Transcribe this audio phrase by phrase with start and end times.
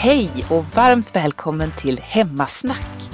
[0.00, 3.10] Hej och varmt välkommen till Hemmasnack.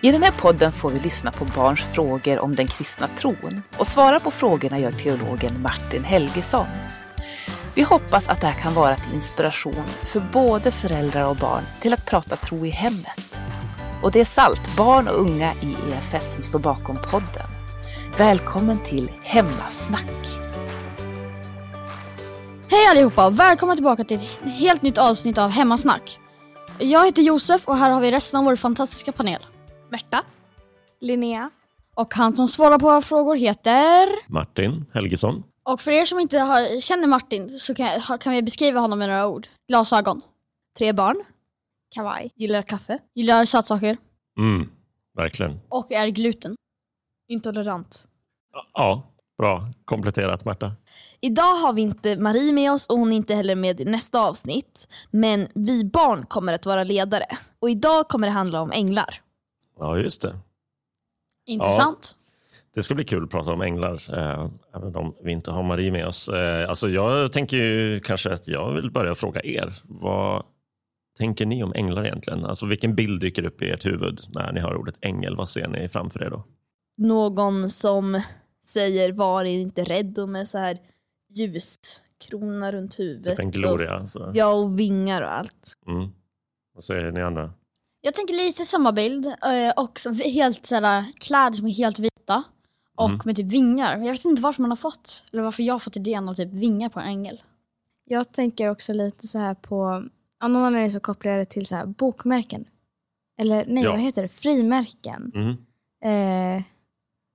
[0.00, 3.86] I den här podden får vi lyssna på barns frågor om den kristna tron och
[3.86, 6.66] svara på frågorna gör teologen Martin Helgesson.
[7.74, 11.94] Vi hoppas att det här kan vara till inspiration för både föräldrar och barn till
[11.94, 13.40] att prata tro i hemmet.
[14.02, 17.48] Och det är SALT, barn och unga i EFS som står bakom podden.
[18.18, 20.43] Välkommen till Hemmasnack.
[22.74, 26.18] Hej allihopa och välkomna tillbaka till ett helt nytt avsnitt av Hemmasnack.
[26.78, 29.42] Jag heter Josef och här har vi resten av vår fantastiska panel.
[29.90, 30.22] Märta.
[31.00, 31.50] Linnea.
[31.94, 34.08] Och han som svarar på våra frågor heter...
[34.32, 35.42] Martin Helgesson.
[35.62, 39.08] Och för er som inte har, känner Martin så kan, kan vi beskriva honom med
[39.08, 39.46] några ord.
[39.68, 40.20] Glasögon.
[40.78, 41.24] Tre barn.
[41.94, 42.30] Kawaii.
[42.34, 42.98] Gillar kaffe.
[43.14, 43.96] Gillar sötsaker.
[44.38, 44.70] Mm,
[45.16, 45.60] verkligen.
[45.68, 46.56] Och är gluten.
[47.28, 48.08] Intolerant.
[48.74, 49.02] Ja,
[49.38, 50.72] bra kompletterat Märta.
[51.20, 54.28] Idag har vi inte Marie med oss och hon är inte heller med i nästa
[54.28, 54.88] avsnitt.
[55.10, 57.24] Men vi barn kommer att vara ledare.
[57.58, 59.20] Och idag kommer det handla om änglar.
[59.78, 60.38] Ja, just det.
[61.46, 62.16] Intressant.
[62.74, 65.92] Det ska bli kul att prata om änglar, eh, även om vi inte har Marie
[65.92, 66.28] med oss.
[66.28, 69.82] Eh, alltså jag tänker ju kanske att jag vill börja fråga er.
[69.84, 70.44] Vad
[71.18, 72.44] tänker ni om änglar egentligen?
[72.44, 75.36] Alltså vilken bild dyker upp i ert huvud när ni hör ordet ängel?
[75.36, 76.44] Vad ser ni framför er då?
[76.96, 78.20] Någon som
[78.66, 80.78] säger var inte rädd och med så här
[81.34, 83.32] ljuskrona runt huvudet.
[83.36, 84.06] Typ en gloria.
[84.08, 84.24] Så.
[84.26, 85.72] Och, ja, och vingar och allt.
[85.86, 86.08] Mm.
[86.74, 87.52] Vad säger ni andra?
[88.00, 89.26] Jag tänker lite samma bild.
[89.26, 92.42] eh, Och helt sådär, kläder som är helt vita.
[92.96, 93.20] Och Mm.
[93.24, 93.98] med typ vingar.
[93.98, 96.52] Jag vet inte varför man har fått, eller varför jag har fått idén om typ
[96.52, 97.42] vingar på en ängel.
[98.04, 100.08] Jag tänker också lite så här på,
[100.42, 102.64] av någon anledning så kopplar jag det till så här bokmärken.
[103.40, 103.90] Eller nej, Ja.
[103.90, 104.28] vad heter det?
[104.28, 105.32] Frimärken.
[105.34, 105.50] Mm.
[106.04, 106.62] Eh,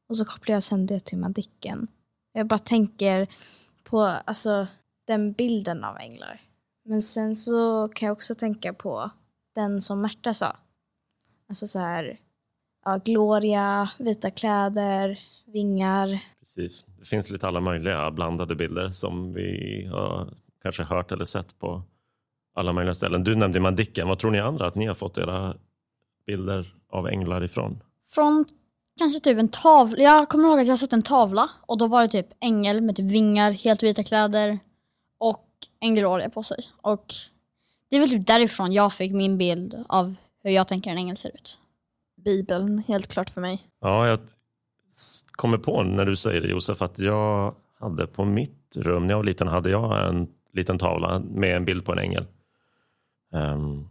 [0.09, 1.87] och så kopplar jag sen det till Madicken.
[2.33, 3.27] Jag bara tänker
[3.83, 4.67] på alltså,
[5.07, 6.41] den bilden av änglar.
[6.85, 9.09] Men sen så kan jag också tänka på
[9.55, 10.55] den som Märta sa.
[11.49, 12.19] Alltså så här,
[12.85, 16.19] ja, Gloria, vita kläder, vingar.
[16.39, 16.85] Precis.
[16.99, 20.33] Det finns lite alla möjliga blandade bilder som vi har
[20.63, 21.83] kanske hört eller sett på
[22.55, 23.23] alla möjliga ställen.
[23.23, 24.07] Du nämnde Madicken.
[24.07, 25.57] Vad tror ni andra att ni har fått era
[26.25, 27.83] bilder av änglar ifrån?
[28.09, 28.45] Från
[28.99, 30.03] kanske typ en tavla.
[30.03, 32.81] Jag kommer ihåg att jag har sett en tavla och då var det typ ängel
[32.81, 34.59] med typ vingar, helt vita kläder
[35.19, 35.45] och
[35.79, 36.69] en gloria på sig.
[36.81, 37.13] Och
[37.89, 41.17] det är väl typ därifrån jag fick min bild av hur jag tänker en ängel
[41.17, 41.59] ser ut.
[42.25, 43.63] Bibeln, helt klart för mig.
[43.81, 44.19] Ja, jag
[45.31, 49.17] kommer på när du säger det Josef att jag hade på mitt rum när jag
[49.17, 52.25] var liten hade jag en liten tavla med en bild på en ängel.
[53.33, 53.89] Ehm,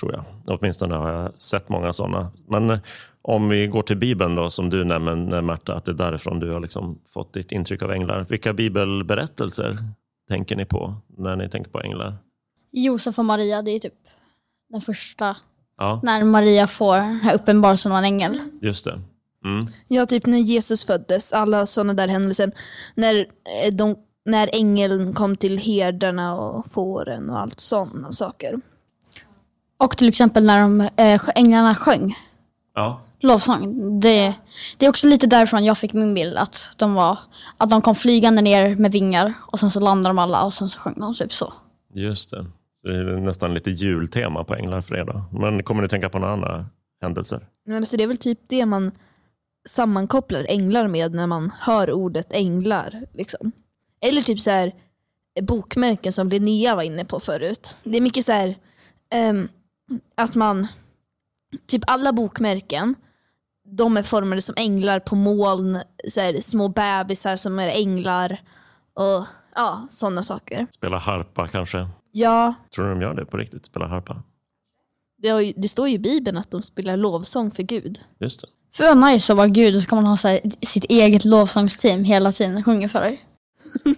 [0.00, 0.24] tror jag.
[0.58, 2.30] Åtminstone har jag sett många sådana.
[2.48, 2.78] Men eh,
[3.22, 6.52] om vi går till Bibeln då som du nämner Märta, att det är därifrån du
[6.52, 8.26] har liksom fått ditt intryck av änglar.
[8.28, 9.78] Vilka bibelberättelser
[10.28, 12.16] tänker ni på när ni tänker på änglar?
[12.72, 13.94] Josef och Maria, det är typ
[14.68, 15.36] den första.
[15.78, 18.38] Ja, När Maria får uppenbarelsen av en ängel.
[18.62, 19.00] just det.
[19.44, 19.66] Mm.
[19.88, 22.52] Ja, typ när Jesus föddes, alla sådana där händelser.
[22.94, 23.14] När,
[23.64, 28.60] eh, de, när ängeln kom till herdarna och fåren och allt sådana saker.
[29.76, 32.16] Och till exempel när de, äh, änglarna sjöng
[32.74, 34.00] Ja, lovsång.
[34.00, 34.34] Det,
[34.76, 36.36] det är också lite därifrån jag fick min bild.
[36.36, 37.18] Att de, var,
[37.56, 40.70] att de kom flygande ner med vingar och sen så landade de alla och sen
[40.70, 41.52] så sjöng de typ så.
[41.94, 42.46] Just det.
[42.82, 45.24] Det är nästan lite jultema på Änglar för då.
[45.38, 46.66] Men kommer ni tänka på några andra
[47.02, 47.46] händelser?
[47.66, 48.90] Men alltså, det är väl typ det man
[49.68, 53.06] sammankopplar änglar med när man hör ordet änglar.
[53.12, 53.52] Liksom.
[54.00, 54.72] Eller typ så här
[55.38, 57.76] eh, bokmärken som Linnea var inne på förut.
[57.84, 58.56] Det är mycket så här
[59.10, 59.48] ehm,
[60.14, 60.66] att man,
[61.66, 62.94] typ alla bokmärken,
[63.64, 65.78] de är formade som änglar på moln,
[66.08, 68.38] så här, små bebisar som är änglar
[68.94, 70.66] och ja, sådana saker.
[70.70, 71.88] Spela harpa kanske?
[72.12, 73.66] Ja, Tror du de gör det på riktigt?
[73.66, 74.22] Spela harpa?
[75.24, 77.98] det, har ju, det står ju i Bibeln att de spelar lovsång för Gud.
[78.18, 78.46] Just det.
[78.76, 82.04] För vara nice att vara gud så kan man ha så här, sitt eget lovsångsteam
[82.04, 83.24] hela tiden och sjunga för dig.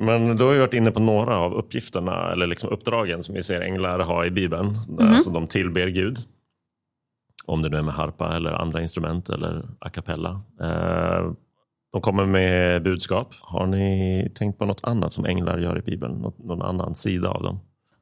[0.00, 3.42] Men du har ju varit inne på några av uppgifterna eller liksom uppdragen som vi
[3.42, 4.76] ser änglar ha i Bibeln.
[5.00, 6.18] Alltså de tillber Gud.
[7.44, 10.42] Om det nu är med harpa eller andra instrument eller a cappella.
[10.60, 11.32] Eh,
[11.92, 13.34] De kommer med budskap.
[13.40, 16.32] Har ni tänkt på något annat som änglar gör i Bibeln?
[16.38, 17.60] Någon annan sida av dem?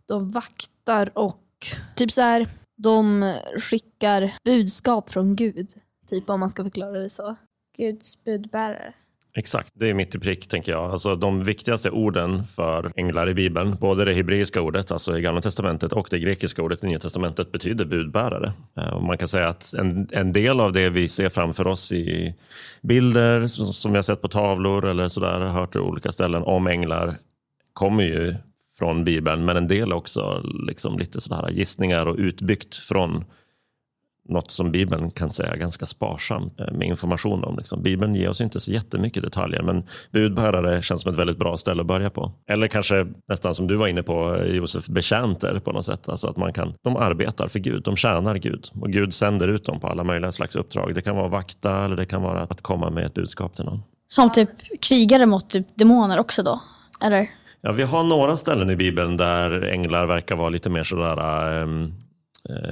[0.09, 1.43] De vaktar och
[1.94, 5.69] typ så här, de skickar budskap från Gud.
[6.09, 7.37] Typ om man ska förklara det så.
[7.79, 8.93] Guds budbärare.
[9.38, 10.91] Exakt, det är mitt i prick tänker jag.
[10.91, 15.41] Alltså, de viktigaste orden för änglar i Bibeln, både det hebreiska ordet, alltså i Gamla
[15.41, 18.53] Testamentet, och det grekiska ordet i Nya Testamentet betyder budbärare.
[18.77, 21.93] Eh, och man kan säga att en, en del av det vi ser framför oss
[21.93, 22.35] i
[22.83, 26.67] bilder som som vi har sett på tavlor eller sådär, hört i olika ställen om
[26.67, 27.15] änglar,
[27.73, 28.35] kommer ju
[28.79, 33.25] från Bibeln, men en del också liksom lite sådär gissningar och utbyggt från
[34.28, 37.56] något som Bibeln kan säga ganska sparsamt eh, med information om.
[37.56, 37.82] Liksom.
[37.82, 41.81] Bibeln ger oss inte så jättemycket detaljer, men budbärare känns som ett väldigt bra ställe
[41.81, 42.32] att börja på.
[42.49, 46.08] Eller kanske nästan som du var inne på, eh, Josef, betjänter på något sätt.
[46.08, 49.64] Alltså att man kan, de arbetar för Gud, de tjänar Gud och Gud sänder ut
[49.64, 50.94] dem på alla möjliga slags uppdrag.
[50.94, 53.64] Det kan vara att vakta eller det kan vara att komma med ett budskap till
[53.64, 53.82] någon.
[54.08, 54.50] Som typ
[54.81, 56.61] krigare mot typ demoner också då?
[57.05, 57.29] Eller?
[57.61, 61.94] Ja, vi har några ställen i Bibeln där änglar verkar vara lite mer sådär um,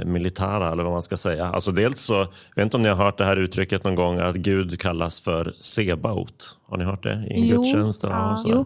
[0.04, 1.46] militära eller vad man ska säga.
[1.46, 4.18] Alltså dels så, jag vet inte om ni har hört det här uttrycket någon gång
[4.18, 6.56] att Gud kallas för Sebaot.
[6.66, 7.56] Har ni hört det i en Jo.
[7.62, 8.02] gudstjänst?
[8.02, 8.42] Ja.
[8.46, 8.64] Jo.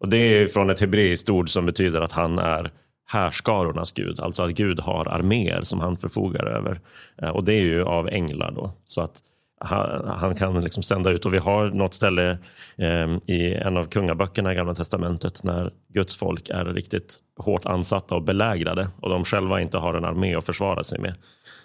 [0.00, 2.70] Och det är från ett hebreiskt ord som betyder att han är
[3.06, 6.80] härskarornas gud, alltså att Gud har arméer som han förfogar över.
[7.22, 8.72] Eh, Och det är ju av änglar då.
[8.84, 9.20] Så att
[9.60, 12.38] han, han kan liksom sända ut, och vi har något ställe
[12.76, 18.14] eh, i en av kungaböckerna i Gamla Testamentet när Guds folk är riktigt hårt ansatta
[18.14, 21.14] och belägrade och de själva inte har en armé att försvara sig med.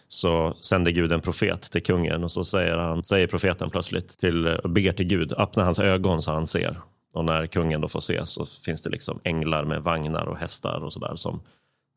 [0.07, 4.48] Så sänder Gud en profet till kungen och så säger, han, säger profeten plötsligt till,
[4.48, 6.80] och ber till Gud, öppna hans ögon så han ser.
[7.13, 10.84] Och när kungen då får se så finns det liksom änglar med vagnar och hästar
[10.84, 11.42] och sådär som,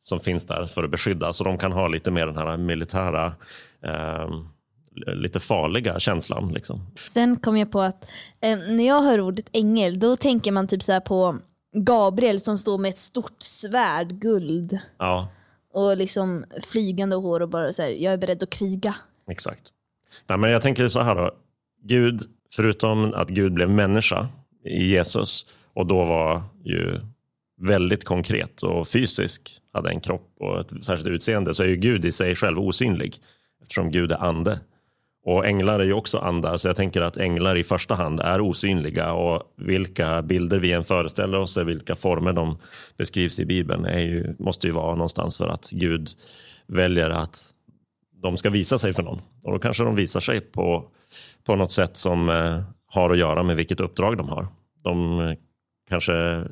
[0.00, 1.32] som finns där för att beskydda.
[1.32, 3.34] Så de kan ha lite mer den här militära,
[3.82, 4.31] eh,
[5.06, 6.52] lite farliga känslan.
[6.52, 6.87] Liksom.
[7.00, 8.10] Sen kom jag på att
[8.40, 11.38] eh, när jag hör ordet ängel då tänker man typ så här på
[11.72, 15.28] Gabriel som står med ett stort svärd, guld Ja,
[15.72, 18.94] och liksom flygande hår och bara så här, jag är beredd att kriga.
[19.31, 19.62] exakt.
[20.26, 21.31] Nej, men jag tänker så här då.
[21.82, 22.20] Gud,
[22.54, 24.28] förutom att Gud blev människa
[24.64, 27.00] i Jesus och då var ju
[27.60, 32.04] väldigt konkret och fysisk, hade en kropp och ett särskilt utseende, så är ju Gud
[32.04, 33.20] i sig själv osynlig
[33.62, 34.60] eftersom Gud är ande.
[35.26, 38.40] Och änglar är ju också andar, så jag tänker att änglar i första hand är
[38.40, 42.58] osynliga och vilka bilder vi än föreställer oss, vilka former de
[42.96, 46.08] beskrivs i Bibeln, är ju, måste ju vara någonstans för att Gud
[46.67, 47.43] väljer att
[48.23, 49.20] de ska visa sig för någon.
[49.44, 50.84] Och då kanske de visar sig på,
[51.44, 54.49] på något sätt som eh, har att göra med vilket uppdrag de har.
[54.82, 55.37] De eh,
[55.88, 56.44] kanske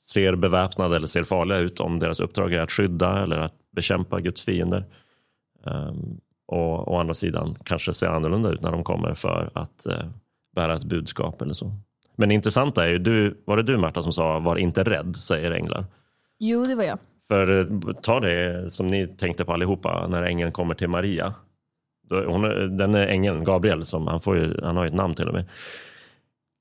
[0.00, 4.20] ser beväpnade eller ser farliga ut om deras uppdrag är att skydda eller att bekämpa
[4.20, 4.84] Guds fiender.
[5.64, 10.06] Um, och å andra sidan kanske ser annorlunda ut när de kommer för att eh,
[10.56, 11.72] bära ett budskap eller så.
[12.16, 15.16] Men det intressanta är ju, du, var det du Märta som sa var inte rädd,
[15.16, 15.86] säger änglar.
[16.38, 16.98] Jo, det var jag.
[17.28, 21.34] För eh, ta det som ni tänkte på allihopa när ängeln kommer till Maria.
[22.10, 25.28] Hon, är- den ängeln, Gabriel, som han, får ju, han har ju ett namn till
[25.28, 25.44] och med,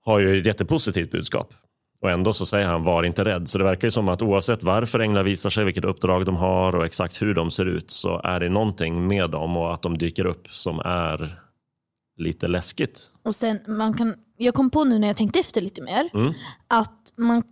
[0.06, 1.54] har ju ett jättepositivt budskap.
[2.02, 3.50] Och ändå så säger han var inte rädd.
[3.50, 6.76] Så det verkar ju som att oavsett varför änglar visar sig, vilket uppdrag de har
[6.76, 9.98] och exakt hur de ser ut så är det någonting med dem och att de
[9.98, 11.40] dyker upp som är
[12.18, 13.02] lite läskigt.
[13.26, 16.34] Och sen, man kan, jag kom på nu när jag tänkte efter lite mer, Mm.
[16.68, 17.44] att man,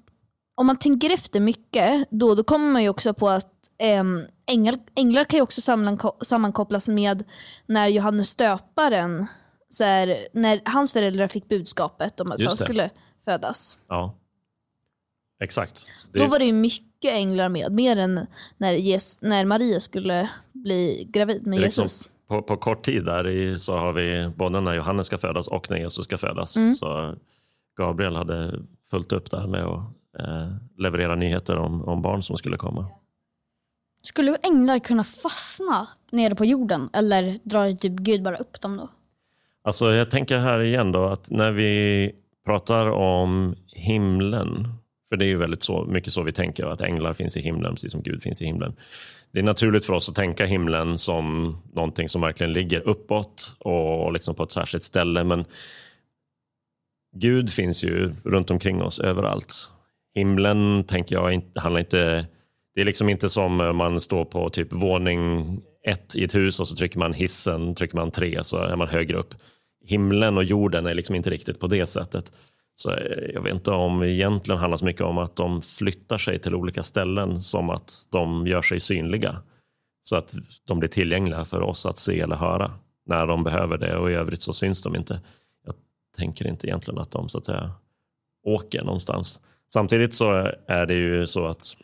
[0.56, 3.52] om man tänker efter mycket, då, då kommer man ju också på att
[3.82, 7.24] äm, änglar, änglar kan ju också sammanko- sammankopplas med
[7.68, 9.26] när Johannes döparen,
[9.70, 12.66] så här, när hans föräldrar fick budskapet om att Just han det.
[12.66, 12.90] skulle
[13.26, 13.78] födas.
[13.90, 14.16] Ja,
[15.44, 15.88] exakt.
[16.12, 18.28] Det- Då var det ju mycket änglar med, mer än
[18.58, 22.10] när, Jesus, när Maria skulle bli gravid med liksom, Jesus.
[22.28, 25.70] på, på kort tid där i, så har vi både när Johannes ska födas och
[25.70, 26.58] när Jesus ska födas.
[26.58, 26.74] Mm.
[26.74, 27.16] Så
[27.78, 28.60] Gabriel hade
[28.92, 29.80] fullt upp där med att
[30.20, 32.88] eh, leverera nyheter om, om barn som skulle komma.
[34.04, 38.90] Skulle änglar kunna fastna nere på jorden eller drar typ Gud bara upp dem då?
[39.64, 42.12] Alltså jag tänker här igen då att när vi
[42.46, 44.68] pratar om himlen,
[45.16, 47.74] för det är ju väldigt så, mycket så vi tänker att änglar finns i himlen
[47.74, 48.76] precis som Gud finns i himlen.
[49.32, 54.14] Det är naturligt för oss att tänka himlen som någonting som verkligen ligger uppåt och
[54.14, 55.24] liksom på ett särskilt ställe.
[55.24, 55.46] Men
[57.16, 59.72] Gud finns ju runt omkring oss överallt.
[60.16, 62.28] Himlen tänker jag handlar inte,
[62.76, 65.48] det är liksom inte som man står på typ våning
[65.88, 68.88] ett i ett hus och så trycker man hissen, trycker man tre så är man
[68.88, 69.34] högre upp.
[69.86, 72.32] Himlen och jorden är liksom inte riktigt på det sättet.
[72.76, 76.18] Så eh, jag vet inte om det egentligen handlar så mycket om att de flyttar
[76.18, 79.38] sig till olika ställen som att de gör sig synliga.
[80.02, 80.36] Så att
[80.68, 82.72] de blir tillgängliga för oss att se eller höra
[83.06, 85.22] när de behöver det och i övrigt så syns de inte.
[85.66, 85.76] Jag
[86.18, 87.72] tänker inte egentligen att de så att säga
[88.46, 89.42] åker någonstans.
[89.68, 91.76] Samtidigt så är det ju så att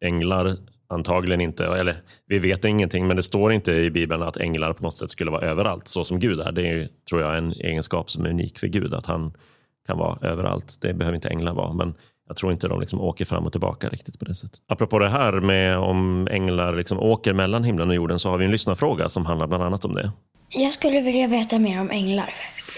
[0.00, 0.56] änglar
[0.88, 4.82] antagligen inte, eller vi vet ingenting, men det står inte i Bibeln att änglar på
[4.82, 6.52] något sätt skulle vara överallt så som Gud är.
[6.52, 9.32] Det är ju, tror jag, en egenskap som är unik för Gud, att han
[9.86, 10.78] kan vara överallt.
[10.80, 11.94] Det behöver inte änglar vara, men
[12.28, 14.60] jag tror inte de liksom åker fram och tillbaka riktigt på det sättet.
[14.68, 18.44] Apropå det här med om änglar liksom åker mellan himlen och jorden så har vi
[18.44, 20.10] en lyssnarfråga som handlar bland annat om det.
[20.50, 22.30] Jag skulle vilja veta mer om änglar.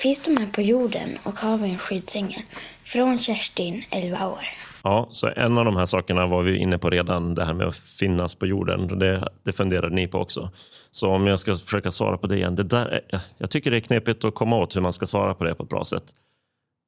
[0.02, 2.42] Finns de här på jorden och har vi en skyddsängel?
[2.84, 4.38] Från Kerstin, 11 år.
[4.84, 7.66] Ja, så en av de här sakerna var vi inne på redan, det här med
[7.66, 8.98] att finnas på jorden.
[8.98, 10.50] Det, det funderade ni på också.
[10.90, 12.54] Så om jag ska försöka svara på det igen.
[12.54, 15.34] Det där, är- jag tycker det är knepigt att komma åt hur man ska svara
[15.34, 16.04] på det på ett bra sätt.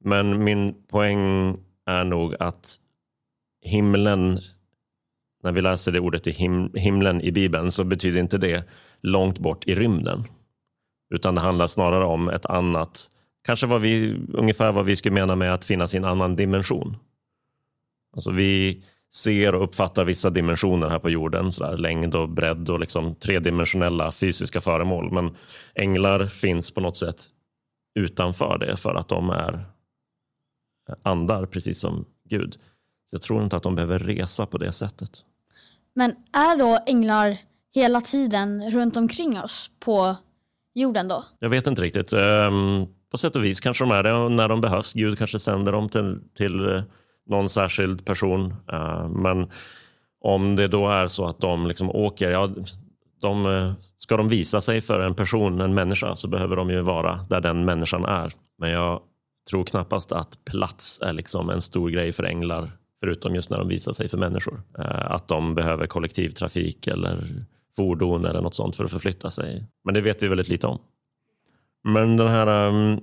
[0.05, 2.77] Men min poäng är nog att
[3.63, 4.41] himlen,
[5.43, 8.69] när vi läser det ordet i him, himlen i Bibeln så betyder inte det
[9.01, 10.25] långt bort i rymden.
[11.15, 13.11] Utan det handlar snarare om ett annat,
[13.45, 16.97] kanske vad vi, ungefär vad vi skulle mena med att finnas i en annan dimension.
[18.15, 18.83] Alltså vi
[19.15, 24.13] ser och uppfattar vissa dimensioner här på jorden, sådär, längd och bredd och liksom tredimensionella
[24.13, 25.13] fysiska föremål.
[25.13, 25.37] Men
[25.75, 27.25] änglar finns på något sätt
[27.95, 29.67] utanför det för att de är
[31.03, 32.53] andar, precis som Gud.
[33.11, 35.11] Så jag tror inte att de behöver resa på det sättet.
[35.95, 37.39] Men är då änglar
[37.75, 40.17] hela tiden runt omkring oss på
[40.75, 41.25] jorden då?
[41.39, 42.13] Jag vet inte riktigt.
[42.13, 44.93] Ehm, På sätt och vis kanske de är det när de behövs.
[44.93, 46.83] Gud kanske sänder dem till, till eh,
[47.27, 48.55] någon särskild person.
[48.73, 49.51] Eh, Men
[50.21, 52.51] om det då är så att de liksom åker, ja,
[53.21, 56.81] de, eh, ska de visa sig för en person, en människa, så behöver de ju
[56.81, 58.33] vara där den människan är.
[58.59, 59.01] Men jag
[59.51, 63.69] tror knappast att plats är liksom en stor grej för änglar, förutom just när de
[63.69, 64.63] visar sig för människor.
[64.79, 67.29] Eh, Att de behöver kollektivtrafik eller
[67.77, 69.65] fordon eller något sånt för att förflytta sig.
[69.85, 70.79] Men det vet vi väldigt lite om.
[71.85, 73.01] Men den här um,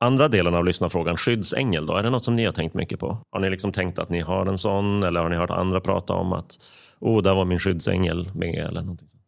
[0.00, 3.18] andra delen av lyssnarfrågan, skyddsängel, då, är det något som ni har tänkt mycket på?
[3.30, 6.12] Har ni liksom tänkt att ni har en sån eller har ni hört andra prata
[6.12, 6.58] om att
[6.98, 9.22] oh, där var min skyddsängel med eller någonting sånt?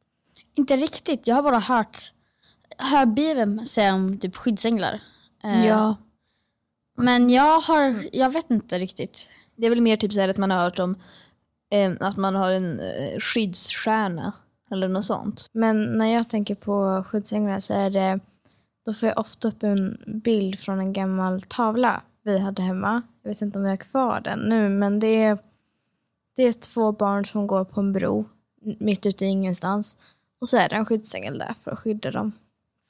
[0.54, 1.98] Inte riktigt, jag har bara hört,
[2.78, 5.00] hört Bibeln säga om typ skyddsänglar.
[5.44, 5.96] Eh, Ja,
[7.02, 9.28] men jag har, jag vet inte riktigt.
[9.56, 10.96] det är väl mer typ så här att man har hört om
[11.70, 14.32] eh, att man har en eh, skyddsstjärna
[14.70, 15.46] eller något sånt.
[15.52, 18.20] Men när jag tänker på skyddsänglar så är det,
[18.84, 23.02] då får jag ofta upp en bild från en gammal tavla vi hade hemma.
[23.22, 25.38] Jag vet inte om vi har kvar den nu, men det är,
[26.36, 28.24] det är två barn som går på en bro
[28.78, 29.98] mitt ute i ingenstans.
[30.40, 32.32] Och så är det en skyddsängel där för att skydda dem.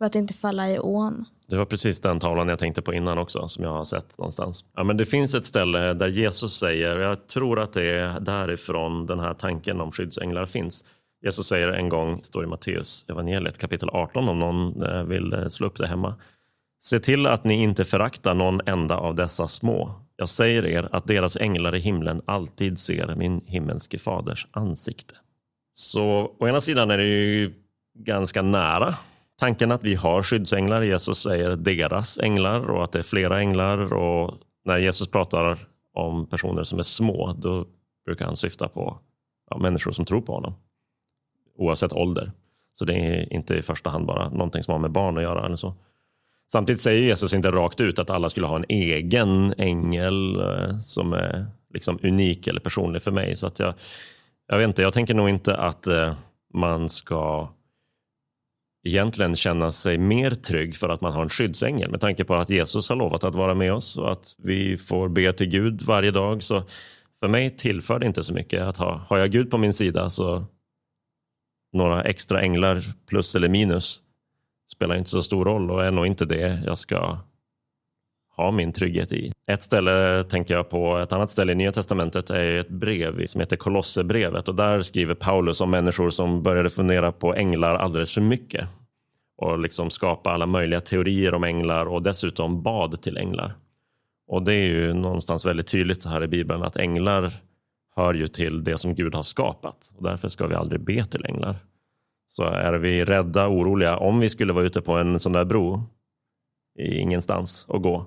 [0.03, 1.25] För att inte falla i ån.
[1.49, 4.65] Det var precis den tavlan jag tänkte på innan också, som jag har sett någonstans.
[4.77, 9.07] Ja, men det finns ett ställe där Jesus säger, jag tror att det är därifrån
[9.07, 10.85] den här tanken om skyddsänglar finns.
[11.25, 15.49] Jesus säger en gång, står i Matteus evangeliet kapitel 18 om någon eh, vill eh,
[15.49, 16.15] slå upp det hemma.
[16.81, 19.91] Se till att ni inte föraktar någon enda av dessa små.
[20.17, 25.15] Jag säger er att deras änglar i himlen alltid ser min himmelske faders ansikte.
[25.75, 27.53] Så å ena sidan är det ju
[27.99, 28.95] ganska nära
[29.43, 30.83] tanken att vi har skyddsänglar.
[30.83, 33.93] Jesus säger deras änglar och att det är flera änglar.
[33.93, 35.59] Och när Jesus pratar
[35.95, 37.67] om personer som är små, då
[38.05, 38.99] brukar han syfta på
[39.51, 40.55] ja, människor som tror på honom.
[41.59, 42.33] Oavsett ålder.
[42.75, 45.47] Så det är inte i första hand bara någonting som har med barn att göra.
[45.47, 45.75] Eller så.
[46.53, 51.13] Samtidigt säger Jesus inte rakt ut att alla skulle ha en egen ängel eh, som
[51.13, 53.37] är liksom unik eller personlig för mig.
[53.37, 53.75] Så att jag,
[54.49, 56.15] jag vet inte, jag tänker nog inte att eh,
[56.55, 57.49] man ska
[58.85, 62.51] egentligen känna sig mer trygg för att man har en skyddsängel med tanke på att
[62.51, 66.11] Jesus har lovat att vara med oss och att vi får be till Gud varje
[66.11, 66.43] dag.
[66.43, 66.65] Så
[67.21, 70.11] för mig tillför det inte så mycket att ha, har jag Gud på min sida
[70.11, 70.45] så
[71.73, 74.03] några extra änglar plus eller minus
[74.73, 77.19] spelar inte så stor roll och är nog inte det jag ska
[78.37, 79.33] ha min trygghet i.
[79.47, 83.41] Ett ställe tänker jag på, ett annat ställe i Nya Testamentet är ett brev som
[83.41, 88.21] heter Kolosserbrevet och där skriver Paulus om människor som började fundera på änglar alldeles för
[88.21, 88.69] mycket
[89.37, 93.53] och liksom skapa alla möjliga teorier om änglar och dessutom bad till änglar.
[94.27, 97.33] Och det är ju någonstans väldigt tydligt här i Bibeln att änglar
[97.97, 101.27] hör ju till det som Gud har skapat och därför ska vi aldrig be till
[101.27, 101.57] änglar.
[102.29, 105.83] Så är vi rädda, oroliga, om vi skulle vara ute på en sån där bro
[106.79, 108.07] i ingenstans och gå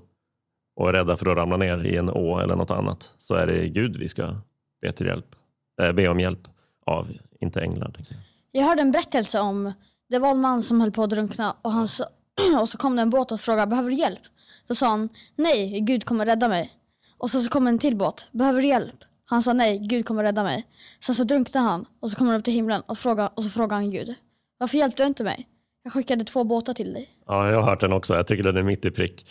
[0.76, 3.48] och är rädda för att ramla ner i en å eller något annat så är
[3.48, 4.36] det Gud vi ska
[4.82, 5.36] be, till hjälp,
[5.82, 6.48] äh, be om hjälp
[6.86, 7.08] av,
[7.40, 7.92] inte änglar.
[7.98, 8.18] Jag.
[8.52, 9.74] Jag hörde en berättelse om,
[10.10, 12.04] det var en man som höll på att drunkna och, han sa,
[12.62, 14.20] och så kom det en båt och frågade behöver du hjälp?
[14.68, 16.74] Då sa han nej, Gud kommer rädda mig.
[17.18, 18.96] Och så, så kom en till båt, behöver du hjälp?
[19.26, 20.66] Han sa nej, Gud kommer rädda mig.
[21.00, 23.50] Sen så drunknade han och så kom han upp till himlen och, frågade, och så
[23.50, 24.16] frågade han Gud.
[24.58, 25.48] Varför hjälpte du inte mig?
[25.84, 27.10] Jag skickade två båtar till dig.
[27.28, 28.16] Ja, jag har hört den också.
[28.16, 29.28] Jag tycker den är mitt i prick.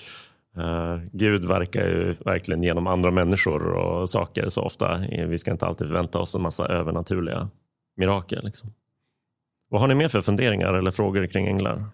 [0.56, 4.98] Eh, Gud verkar ju verkligen genom andra människor och saker så ofta.
[5.28, 7.48] Vi ska inte alltid förvänta oss en massa övernaturliga
[7.96, 8.44] mirakel.
[8.44, 8.72] Liksom.
[9.68, 11.84] Vad har ni mer för funderingar eller frågor kring änglar?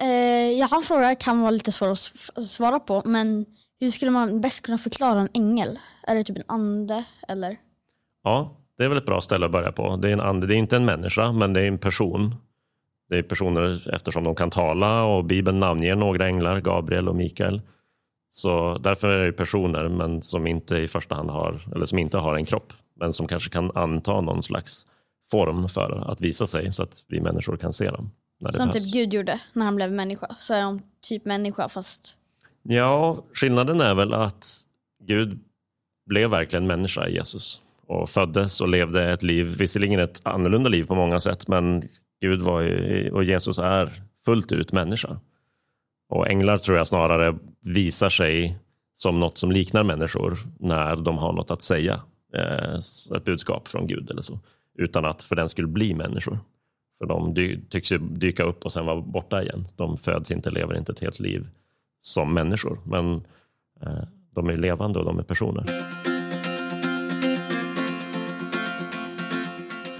[0.00, 3.46] Eh, jag har en fråga, kan vara lite svår att svara på, men
[3.80, 5.78] hur skulle man bäst kunna förklara en ängel?
[6.06, 7.56] Är det typ en ande eller?
[8.24, 9.96] Ja, det är väl ett bra ställe att börja på.
[9.96, 12.34] Det är, en ande, det är inte en människa, men det är en person.
[13.08, 17.60] Det är personer eftersom de kan tala och Bibeln namnger några änglar, Gabriel och Mikael.
[18.28, 22.18] Så därför är det personer, men som inte i första hand har, eller som inte
[22.18, 24.86] har en kropp, men som kanske kan anta någon slags
[25.30, 28.10] form för att visa sig så att vi människor kan se dem.
[28.50, 30.36] Som typ Gud gjorde när han blev människa.
[30.38, 32.16] Så är de typ människa fast...
[32.62, 34.46] Ja, skillnaden är väl att
[35.02, 35.38] Gud
[36.06, 40.84] blev verkligen människa i Jesus och föddes och levde ett liv, visserligen ett annorlunda liv
[40.84, 41.88] på många sätt, men
[42.20, 45.20] Gud var ju, och Jesus är fullt ut människa.
[46.08, 48.58] Och änglar tror jag snarare visar sig
[48.94, 52.00] som något som liknar människor när de har något att säga,
[52.34, 52.74] eh,
[53.16, 54.40] ett budskap från Gud eller så,
[54.78, 56.38] utan att för den skulle bli människor.
[56.98, 57.34] För de
[57.70, 59.68] tycks ju dyka upp och sen vara borta igen.
[59.76, 61.48] De föds inte, lever inte ett helt liv
[62.00, 63.14] som människor, men
[63.82, 65.64] eh, de är levande och de är personer.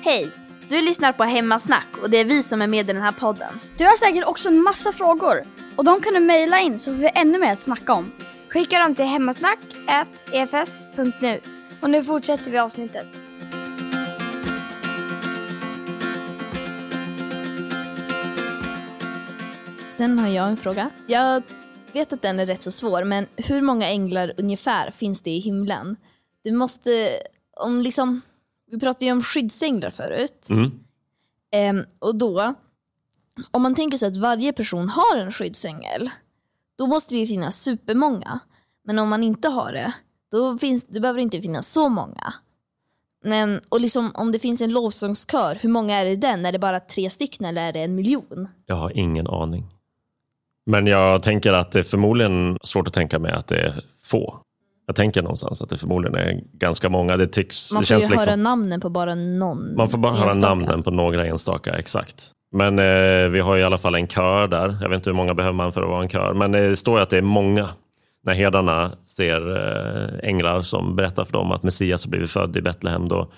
[0.04, 0.45] Hej!
[0.68, 3.60] Du lyssnar på Hemmasnack och det är vi som är med i den här podden.
[3.78, 5.44] Du har säkert också en massa frågor.
[5.76, 8.12] Och de kan du mejla in så får vi ännu mer att snacka om.
[8.48, 11.40] Skicka dem till hemmasnack.efs.nu.
[11.80, 13.06] Och nu fortsätter vi avsnittet.
[19.88, 20.90] Sen har jag en fråga.
[21.06, 21.42] Jag
[21.92, 25.38] vet att den är rätt så svår, men hur många änglar ungefär finns det i
[25.38, 25.96] himlen?
[26.44, 27.10] Du måste,
[27.56, 28.22] om liksom,
[28.70, 30.48] vi pratade ju om skyddsänglar förut.
[30.50, 30.70] Mm.
[31.52, 32.54] Ehm, och då,
[33.50, 36.10] om man tänker sig att varje person har en skyddsängel,
[36.78, 38.40] då måste det ju finnas supermånga.
[38.84, 39.94] Men om man inte har det,
[40.30, 42.34] då, finns, då behöver det inte finnas så många.
[43.24, 46.46] Men, och liksom, om det finns en lovsångskör, hur många är det i den?
[46.46, 48.48] Är det bara tre stycken eller är det en miljon?
[48.66, 49.66] Jag har ingen aning.
[50.66, 54.40] Men jag tänker att det är förmodligen svårt att tänka mig att det är få.
[54.86, 57.16] Jag tänker någonstans att det förmodligen är ganska många.
[57.16, 59.98] Det, tycks, Man det får ju känns liksom, höra namnen på bara någon Man får
[59.98, 60.54] bara höra enstaka.
[60.54, 62.30] namnen på några enstaka, exakt.
[62.52, 64.78] Men eh, vi har i alla fall en kör där.
[64.82, 66.34] Jag vet inte hur många behöver man för att vara en kör.
[66.34, 67.68] Men det står ju att det är många.
[68.24, 72.62] När herdarna ser eh, änglar som berättar för dem att Messias har blivit född i
[72.62, 73.32] Betlehem, då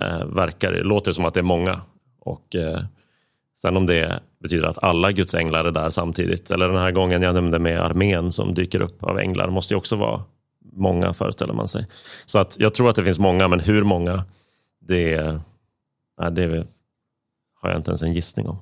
[0.00, 1.80] eh, verkar det, låter det som att det är många.
[2.20, 2.80] Och eh,
[3.62, 7.22] sen om det betyder att alla Guds änglar är där samtidigt, eller den här gången
[7.22, 10.22] jag nämnde med armén som dyker upp av änglar, måste ju också vara
[10.76, 11.86] många föreställer man sig.
[12.24, 14.24] Så att jag tror att det finns många, men hur många,
[14.80, 15.40] det,
[16.20, 16.66] nej, det
[17.54, 18.56] har jag inte ens en gissning om.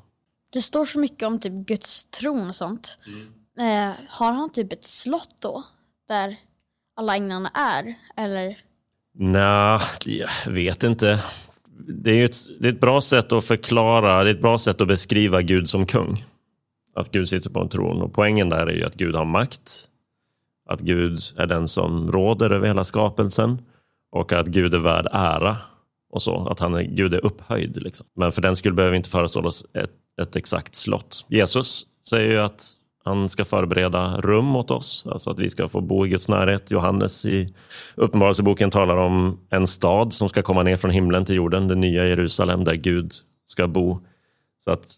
[0.53, 2.98] Det står så mycket om typ Guds tron och sånt.
[3.59, 5.62] Eh, har han typ ett slott då?
[6.09, 6.37] Där
[6.96, 7.94] alla änglarna är?
[8.16, 8.59] Eller?
[9.14, 11.22] Nej, jag vet inte.
[11.88, 14.81] Det är, ett, det är ett bra sätt att förklara, det är ett bra sätt
[14.81, 16.25] att beskriva Gud som kung.
[16.94, 18.03] Att Gud sitter på en tron.
[18.03, 19.88] Och poängen där är ju att Gud har makt.
[20.68, 23.62] Att Gud är den som råder över hela skapelsen.
[24.12, 25.57] Och att Gud är värd ära.
[26.11, 27.83] Och så, att han är, Gud är upphöjd.
[27.83, 28.07] Liksom.
[28.16, 29.90] Men för den skulle behöver vi inte föreställa oss ett,
[30.22, 31.25] ett exakt slott.
[31.29, 35.81] Jesus säger ju att han ska förbereda rum åt oss, alltså att vi ska få
[35.81, 36.70] bo i Guds närhet.
[36.70, 37.55] Johannes i
[37.94, 42.07] Uppenbarelseboken talar om en stad som ska komma ner från himlen till jorden, det nya
[42.07, 43.12] Jerusalem där Gud
[43.46, 43.98] ska bo.
[44.59, 44.96] Så att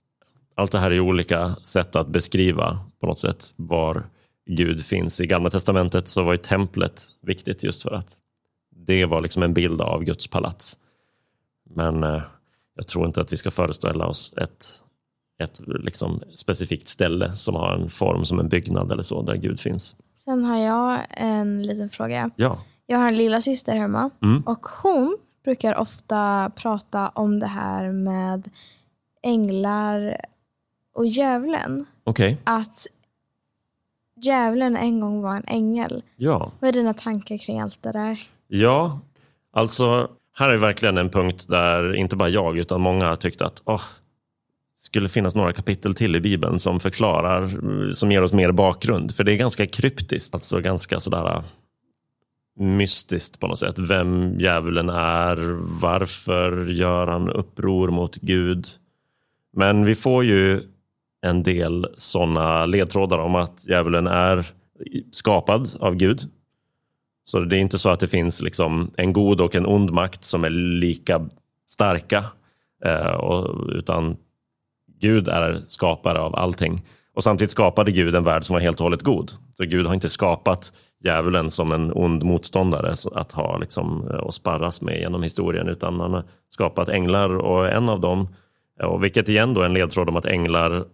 [0.55, 4.07] allt det här är olika sätt att beskriva på något sätt var
[4.47, 5.21] Gud finns.
[5.21, 8.17] I Gamla Testamentet så var ju templet viktigt just för att
[8.77, 10.79] det var liksom en bild av Guds palats.
[11.71, 12.23] Men eh,
[12.75, 14.67] jag tror inte att vi ska föreställa oss ett,
[15.43, 19.61] ett liksom specifikt ställe som har en form som en byggnad eller så, där Gud
[19.61, 19.97] finns.
[20.17, 22.31] Sen har jag en liten fråga.
[22.37, 22.59] Ja.
[22.87, 24.43] Jag har en lilla syster hemma Mm.
[24.43, 28.49] och hon brukar ofta prata om det här med
[29.23, 30.17] änglar
[30.95, 31.87] och djävulen.
[32.05, 32.39] Okej.
[32.45, 32.87] Att
[34.27, 36.03] djävulen en gång var en ängel.
[36.17, 36.53] Ja.
[36.61, 38.19] Vad är dina tankar kring allt det där?
[38.49, 39.01] Ja,
[39.53, 43.63] alltså här är verkligen en punkt där inte bara jag utan många har tyckt att
[43.65, 43.83] åh,
[44.77, 47.51] skulle finnas några kapitel till i Bibeln som förklarar,
[47.93, 49.15] som ger oss mer bakgrund.
[49.15, 51.43] För det är ganska kryptiskt, alltså ganska sådär äh,
[52.65, 53.79] mystiskt på något sätt.
[53.79, 55.37] Vem djävulen är,
[55.81, 58.67] varför gör han uppror mot Gud?
[59.57, 60.63] Men vi får ju
[61.25, 64.47] en del sådana ledtrådar om att djävulen är
[65.13, 66.21] skapad av Gud.
[67.25, 70.25] Så det är inte så att det finns liksom en god och en ond makt
[70.25, 71.29] som är lika
[71.69, 72.25] starka.
[72.85, 74.17] Eh, utan
[75.01, 76.83] Gud är skapare av allting.
[77.15, 79.33] Och samtidigt skapade Gud en värld som var helt och hållet god.
[79.55, 80.73] Så Gud har inte skapat
[81.05, 85.69] djävulen som en ond motståndare att ha liksom, eh, och sparras med genom historien.
[85.69, 88.29] Utan han har skapat änglar och en av dem,
[88.83, 90.85] och vilket igen då är en ledtråd om att änglar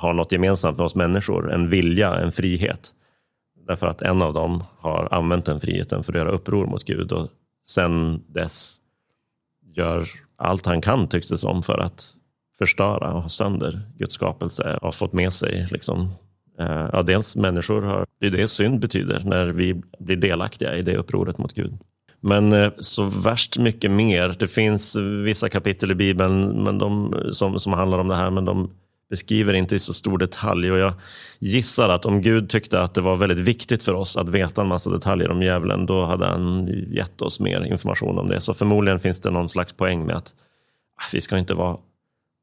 [0.00, 1.52] har något gemensamt med oss människor.
[1.52, 2.90] En vilja, en frihet.
[3.66, 7.12] Därför att en av dem har använt den friheten för att göra uppror mot Gud
[7.12, 7.28] och
[7.66, 8.76] sen dess
[9.74, 12.14] gör allt han kan tycks det som för att
[12.58, 16.12] förstöra och ha sönder Guds skapelse och har fått med sig liksom,
[16.58, 20.82] eh, ja, dels människor har, det är det synd betyder, när vi blir delaktiga i
[20.82, 21.78] det upproret mot Gud.
[22.20, 24.36] Men eh, så värst mycket mer.
[24.38, 28.44] Det finns vissa kapitel i Bibeln men de, som, som handlar om det här, men
[28.44, 28.70] de
[29.10, 30.72] beskriver inte i så stor detalj.
[30.72, 30.92] Och jag
[31.38, 34.68] gissar att om Gud tyckte att det var väldigt viktigt för oss att veta en
[34.68, 38.40] massa detaljer om djävulen, då hade han gett oss mer information om det.
[38.40, 40.34] Så förmodligen finns det någon slags poäng med att
[40.96, 41.78] ah, vi ska inte vara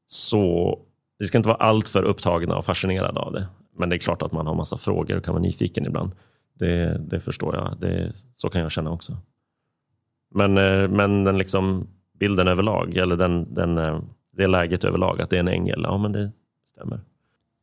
[0.07, 0.79] så
[1.19, 3.47] vi ska inte vara alltför upptagna och fascinerade av det.
[3.77, 6.11] Men det är klart att man har massa frågor och kan vara nyfiken ibland.
[6.53, 7.77] Det, det förstår jag.
[7.79, 9.17] Det, så kan jag känna också.
[10.33, 11.87] Men, eh, men den liksom
[12.19, 13.99] bilden överlag, eller den, den, eh,
[14.31, 16.31] det läget överlag, att det är en ängel, ja men det
[16.77, 16.99] stämmer.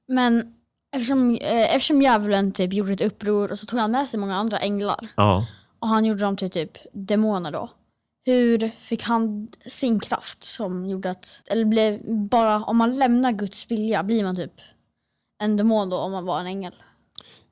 [0.09, 0.55] Men
[0.97, 4.37] eftersom, eh, eftersom djävulen typ gjorde ett uppror och så tog han med sig många
[4.37, 5.47] andra änglar Ja,
[5.79, 7.71] och han gjorde dem till typ demoner då.
[8.27, 13.71] Hur fick han sin kraft som gjorde att, eller blev bara om man lämnar Guds
[13.71, 14.53] vilja blir man typ
[15.43, 16.75] en demon då om man var en ängel?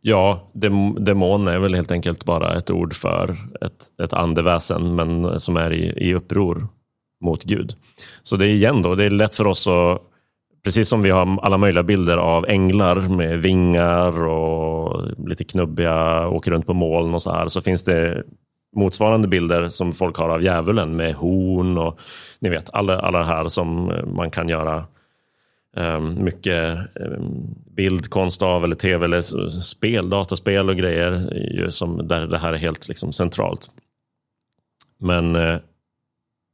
[0.00, 5.40] ja dem, demon är väl helt enkelt bara ett ord för ett, ett andeväsen, men
[5.40, 6.68] som är i, i uppror
[7.24, 7.74] mot Gud.
[8.22, 10.02] Så det är igen då, det är lätt för oss att
[10.64, 16.50] Precis som vi har alla möjliga bilder av änglar med vingar och lite knubbiga, åker
[16.50, 18.22] runt på moln och så här, så finns det
[18.76, 21.98] motsvarande bilder som folk har av djävulen med horn och
[22.38, 24.84] ni vet, alla, alla det här som eh, man kan göra
[25.76, 32.26] um, mycket um, bildkonst av eller tv eller spel, dataspel och grejer ju som, där
[32.26, 33.70] det här är helt liksom, centralt.
[34.98, 35.56] Men eh,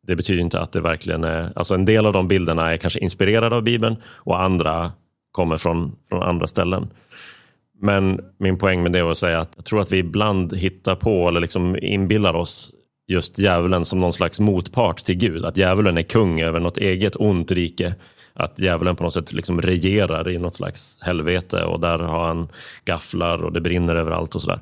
[0.08, 3.00] det betyder inte att det verkligen är, alltså en del av de bilderna är kanske
[3.00, 4.92] inspirerade av Bibeln och andra
[5.32, 6.90] kommer från, från andra ställen.
[7.80, 10.94] Men min poäng med det var att säga att jag tror att vi ibland hittar
[10.94, 12.72] på eller liksom inbillar oss
[13.08, 15.44] just djävulen som någon slags motpart till Gud.
[15.44, 17.94] Att djävulen är kung över något eget ont rike.
[18.34, 22.48] Att djävulen på något sätt liksom regerar i något slags helvete och där har han
[22.84, 24.60] gafflar och det brinner överallt och sådär.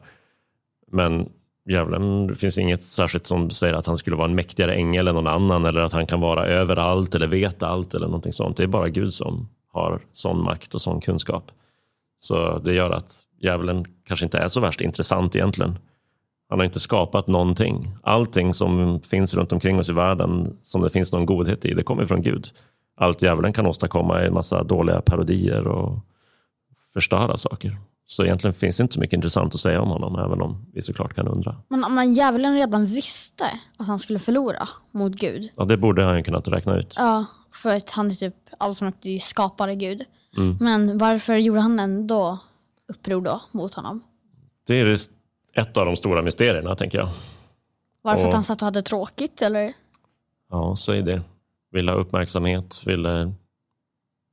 [0.92, 1.28] Men
[1.66, 5.14] djävulen, det finns inget särskilt som säger att han skulle vara en mäktigare ängel än
[5.14, 8.56] någon annan eller att han kan vara överallt eller veta allt eller någonting sånt.
[8.56, 11.50] Det är bara Gud som har sån makt och sån kunskap.
[12.18, 15.78] Så det gör att djävulen kanske inte är så värst intressant egentligen.
[16.48, 17.96] Han har inte skapat någonting.
[18.02, 21.82] Allting som finns runt omkring oss i världen som det finns någon godhet i, det
[21.82, 22.48] kommer från Gud.
[22.96, 25.98] Allt djävulen kan åstadkomma är en massa dåliga parodier och
[26.92, 27.78] förstöra saker.
[28.08, 30.82] Så egentligen finns det inte så mycket intressant att säga om honom, även om vi
[30.82, 31.56] såklart kan undra.
[31.68, 33.44] Men om man djävulen redan visste
[33.76, 35.48] att han skulle förlora mot Gud.
[35.56, 36.94] Ja, det borde han ju kunnat räkna ut.
[36.98, 40.04] Ja, för att han är typ allsmäktig skapare Gud.
[40.60, 42.38] Men varför gjorde han ändå
[42.88, 44.02] uppror då mot honom?
[44.66, 44.96] Det är
[45.54, 47.08] ett av de stora mysterierna, tänker jag.
[48.02, 49.72] Varför Och- att han satt och hade tråkigt eller?
[50.50, 51.22] Ja, säg det.
[51.72, 53.32] Ville ha uppmärksamhet, ville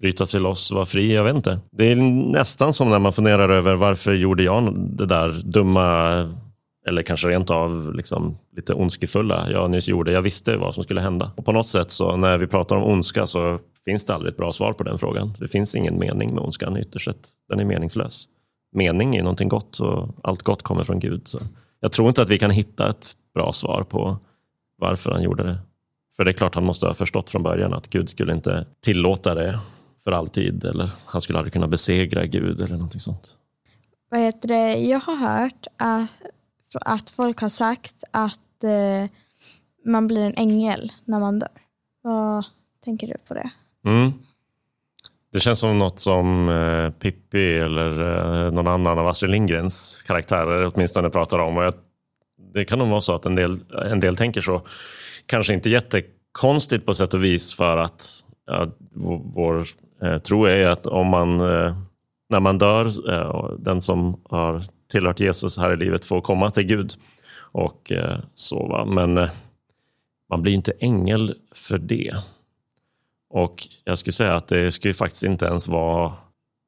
[0.02, 1.16] bryta sig loss, vara fri.
[1.16, 1.60] Jag vet inte.
[1.72, 1.96] Det är
[2.32, 6.10] nästan som när man funderar över varför gjorde jag det där dumma
[6.88, 10.12] eller kanske rent av liksom lite ondskefulla jag nyss gjorde.
[10.12, 11.32] Jag visste vad som skulle hända.
[11.36, 14.38] Och på något sätt så när vi pratar om ondska så finns det aldrig ett
[14.38, 15.38] bra svar på den frågan.
[15.40, 17.30] Det finns ingen mening med ondskan ytterst sett.
[17.50, 18.28] Den är meningslös.
[18.76, 21.28] Mening är någonting gott och allt gott kommer från Gud.
[21.28, 21.40] Så
[21.80, 24.18] jag tror inte att vi kan hitta ett bra svar på
[24.78, 25.58] varför han gjorde det.
[26.16, 29.36] För det är klart han måste ha förstått från början att Gud skulle inte tillåta
[29.36, 29.60] det
[30.04, 30.66] för alltid.
[30.66, 33.38] Eller han skulle aldrig kunna besegra Gud eller någonting sånt.
[34.10, 34.76] Vad heter det?
[34.76, 36.10] Jag har hört att,
[36.82, 39.10] att folk har sagt att eh,
[39.86, 41.50] man blir en ängel när man dör.
[42.02, 42.46] Vad
[42.84, 43.50] tänker du på det?
[43.86, 44.12] Mm.
[45.32, 47.92] Det känns som något som eh, Pippi eller
[48.46, 51.58] eh, någon annan av Astrid Lindgrens karaktärer åtminstone pratar om.
[51.58, 51.74] Och jag,
[52.54, 53.60] det kan nog vara så att en del,
[53.92, 54.62] en del tänker så.
[55.26, 58.68] Kanske inte jättekonstigt på sätt och vis för att ja,
[59.36, 59.68] vår,
[60.04, 61.76] Eh, vår tro är att om man, eh,
[62.30, 66.64] när man dör, eh, den som har tillhört Jesus här i livet får komma till
[66.64, 66.94] Gud
[67.36, 68.86] och eh, sova.
[68.86, 69.30] Men eh,
[70.30, 72.16] man blir inte ängel för det.
[73.30, 76.14] Och jag skulle säga att det skulle faktiskt inte ens vara...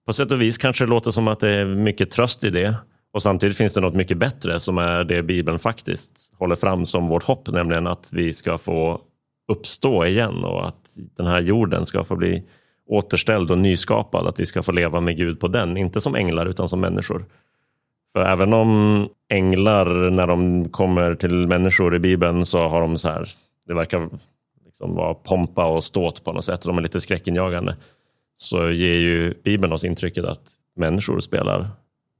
[0.05, 2.75] På sätt och vis kanske det låter som att det är mycket tröst i det.
[3.13, 7.07] Och samtidigt finns det något mycket bättre som är det Bibeln faktiskt håller fram som
[7.07, 9.01] vårt hopp, nämligen att vi ska få
[9.51, 12.43] uppstå igen och att den här jorden ska få bli
[12.87, 16.45] återställd och nyskapad, att vi ska få leva med Gud på den, inte som änglar
[16.45, 17.25] utan som människor.
[18.13, 23.07] För även om änglar, när de kommer till människor i Bibeln, så har de så
[23.07, 23.25] här,
[23.67, 24.09] det verkar
[24.65, 27.75] liksom vara pompa och ståt på något sätt, de är lite skräckinjagande,
[28.35, 31.67] så ger ju Bibeln oss intrycket att människor spelar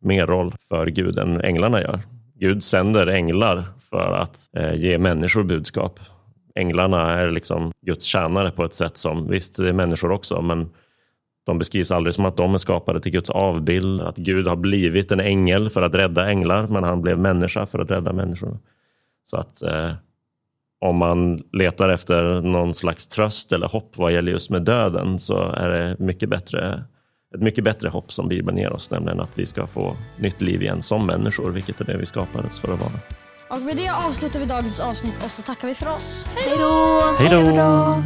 [0.02, 2.00] mer roll för Gud än änglarna gör.
[2.40, 6.00] Gud sänder änglar för att eh, ge människor budskap.
[6.56, 10.70] Änglarna är liksom Guds tjänare på ett sätt som, visst det är människor också, men
[11.46, 15.12] De beskrivs aldrig som att de är skapade till Guds avbild, att Gud har blivit
[15.12, 18.58] en ängel för att rädda änglar, men han blev människa för att rädda människor.
[19.24, 19.92] Så att eh,
[20.82, 25.38] om man letar efter någon slags tröst eller hopp vad gäller just med döden så
[25.38, 26.84] är det mycket bättre,
[27.36, 30.62] ett mycket bättre hopp som Bibeln ger oss, nämligen att vi ska få nytt liv
[30.62, 33.25] igen som människor, vilket är det vi skapades för att vara.
[33.50, 36.26] Och med det avslutar vi dagens avsnitt och så tackar vi för oss.
[36.36, 36.58] Hej
[37.20, 38.04] Hej då!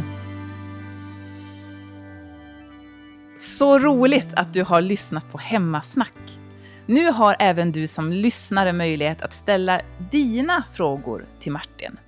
[3.36, 6.38] Så roligt att du har lyssnat på Hemmasnack.
[6.86, 11.98] Nu har även du som lyssnare möjlighet att ställa dina frågor till Martin.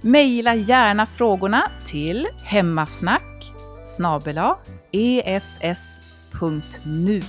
[0.00, 3.52] Maila gärna frågorna till hemmasnack
[5.60, 7.22] efs.nu